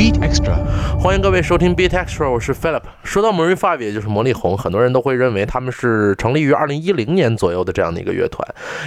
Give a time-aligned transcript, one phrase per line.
[0.00, 0.56] Beat Extra，
[0.98, 2.80] 欢迎各位收听 Beat Extra，我是 Philip。
[3.04, 8.42] 说到 Maroon Five，也就是魔力红，很多人都会认为他们是成立于2010年左右的这样的一个乐团，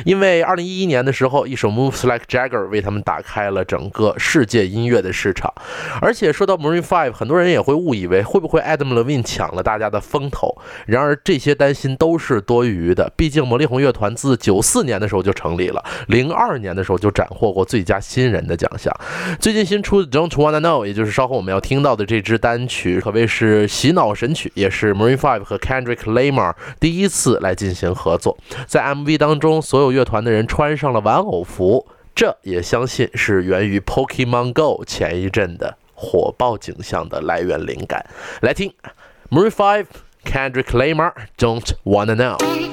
[0.06, 5.54] 因为2011年的时候，一首 Moves Like Jagger 为他们打开了整个世界音乐的市场。
[6.02, 10.58] 而且说到 Maroon Five，很多人也会误以为会不会 Adam Levine 抢了大家的风头。
[10.88, 18.92] 然而这些担心都是多余的，毕竟魔力红乐团自94年的时候就成立了，02年的时候就斩获过最佳新人的奖项。
[19.40, 28.38] 最近新出的 Don't Wanna Know，也就就是稍后我们要听到的这支单曲，可谓是洗脑神曲，也是 Maroon Five 和 Kendrick Lamar 第一次来进行合作。
[28.68, 38.06] 在 MV 当中，所有乐团的人穿上了玩偶服，这也相信是源于 Pokemon Go 前一阵的火爆景象的来源灵感。
[38.40, 38.74] 来听
[39.30, 39.88] Maroon Five
[40.24, 42.73] Kendrick Lamar Don't Wanna Know。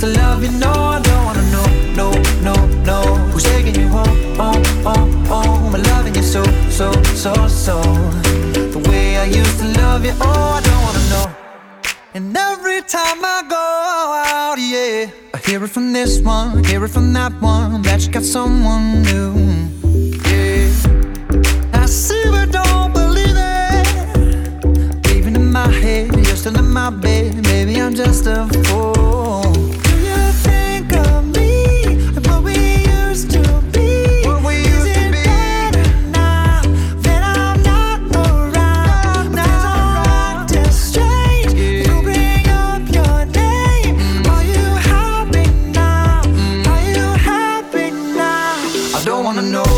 [0.00, 1.66] to love you, no, I don't wanna know,
[2.00, 2.08] no,
[2.42, 2.54] no,
[2.84, 3.00] no.
[3.32, 5.74] Who's taking you home, home, home, home?
[5.74, 7.82] And loving you so, so, so, so.
[8.74, 11.26] The way I used to love you, oh, I don't wanna know.
[12.14, 13.66] And every time I go
[14.36, 18.12] out, yeah, I hear it from this one, hear it from that one, that you
[18.12, 19.34] got someone new.
[20.30, 20.70] Yeah,
[21.72, 25.16] I see but don't believe it.
[25.16, 27.42] Even in my head, you're still in my bed.
[27.44, 28.77] Maybe I'm just a fool.
[49.28, 49.77] Wanna know,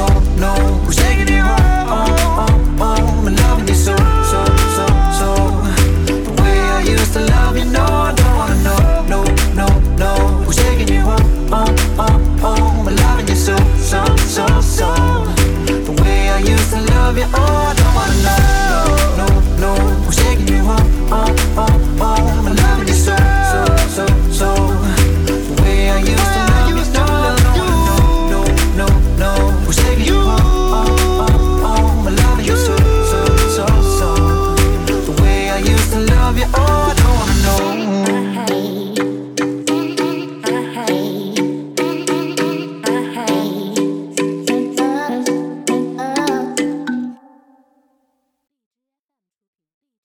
[17.11, 18.50] love you, oh, I don't wanna know,